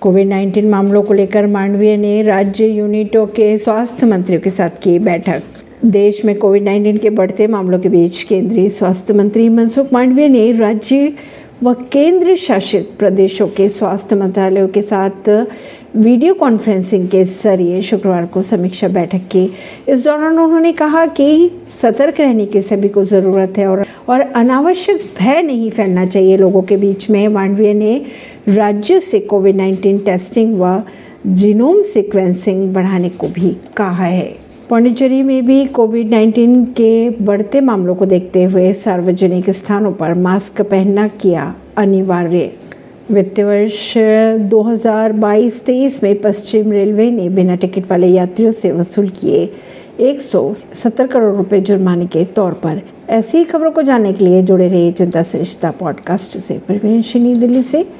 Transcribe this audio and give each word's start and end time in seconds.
Covid 0.00 0.28
19 0.28 0.64
मामलों 0.64 1.02
को 1.02 1.14
लेकर 1.14 1.46
मांडवीय 1.46 1.96
ने 1.96 2.20
राज्य 2.22 2.66
यूनिटों 2.66 3.26
के 3.26 3.56
स्वास्थ्य 3.58 4.06
मंत्रियों 4.06 4.40
के 4.40 4.50
साथ 4.50 4.76
की 4.82 4.98
बैठक। 4.98 5.42
देश 5.84 6.24
में 6.24 6.34
कोविड 6.38 6.68
19 6.68 6.98
के 6.98 7.10
बढ़ते 7.10 7.46
मामलों 7.46 7.78
के 7.78 7.88
बीच 7.88 8.22
केंद्रीय 8.22 8.68
स्वास्थ्य 8.68 9.14
मंत्री 9.14 9.48
मनसुख 9.48 9.92
मांडवीय 9.92 10.28
ने 10.28 10.50
राज्य 10.52 11.12
व 11.62 11.72
केंद्र 11.92 12.36
शासित 12.36 12.90
प्रदेशों 12.98 13.46
के 13.48 13.68
स्वास्थ्य 13.68 14.16
मंत्रालयों 14.16 14.68
के 14.68 14.82
साथ 14.82 15.28
वीडियो 15.96 16.34
कॉन्फ्रेंसिंग 16.34 17.08
के 17.08 17.24
ज़रिए 17.24 17.80
शुक्रवार 17.82 18.26
को 18.26 18.42
समीक्षा 18.42 18.88
बैठक 18.88 19.28
की। 19.32 19.44
इस 19.88 20.04
दौरान 20.04 20.38
उन्होंने 20.38 20.72
कहा 20.72 21.04
कि 21.06 21.50
सतर्क 21.72 22.20
रहने 22.20 22.46
की 22.46 22.62
सभी 22.62 22.88
को 22.88 23.04
ज़रूरत 23.04 23.58
है 23.58 23.66
और 23.66 23.84
और 24.08 24.20
अनावश्यक 24.20 25.00
भय 25.18 25.42
नहीं 25.42 25.70
फैलना 25.70 26.06
चाहिए 26.06 26.36
लोगों 26.36 26.62
के 26.62 26.76
बीच 26.76 27.10
में। 27.10 27.28
मांडवीय 27.28 27.74
ने 27.74 28.00
राज्य 28.48 29.00
से 29.00 29.20
कोविड 29.20 29.56
19 29.56 30.04
टेस्टिंग 30.04 30.60
व 30.60 30.82
जीनोम 31.26 31.82
सीक्वेंसिंग 31.82 32.74
बढ़ाने 32.74 33.08
को 33.08 33.28
भी 33.28 33.56
कहा 33.76 34.04
है। 34.04 34.36
पौंडिचेरी 34.68 35.22
में 35.22 35.46
भी 35.46 35.64
कोविड 35.66 36.14
19 36.14 36.64
के 36.76 37.10
बढ़ते 37.10 37.60
मामलों 37.60 37.94
को 37.94 38.06
देखते 38.06 38.44
हुए 38.44 38.72
सार्वजनिक 38.72 39.50
स्थानों 39.50 39.92
पर 39.92 40.14
मास्क 40.14 40.62
पहनना 40.62 41.08
किया 41.08 41.54
अनिवार्य। 41.76 42.50
वित्तीय 43.10 43.44
वर्ष 43.44 43.94
2022-23 44.50 46.02
में 46.02 46.20
पश्चिम 46.20 46.72
रेलवे 46.72 47.10
ने 47.10 47.28
बिना 47.28 47.54
टिकट 47.54 47.90
वाले 47.90 48.06
यात्रियों 48.06 48.52
से 48.52 48.72
वसूल 48.72 49.08
किए 49.08 49.48
170 50.00 51.06
करोड़ 51.06 51.34
रुपए 51.34 51.60
जुर्माने 51.60 52.06
के 52.06 52.24
तौर 52.24 52.52
पर। 52.52 52.82
ऐसी 53.08 53.44
खबरों 53.44 53.70
को 53.70 53.82
जानने 53.82 54.12
के 54.12 54.24
लिए 54.24 54.42
जुड़े 54.42 54.68
रहिए 54.68 54.92
जनता 54.92 55.22
श्रेष्ठता 55.22 55.70
पॉडकास्ट 55.70 56.38
से। 56.38 56.58
परवीन 56.58 57.02
दिल्ली 57.40 57.62
से। 57.62 57.88